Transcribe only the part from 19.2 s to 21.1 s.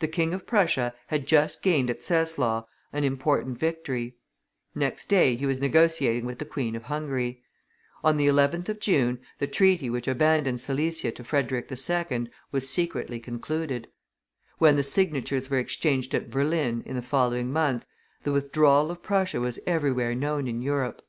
was everywhere known in Europe.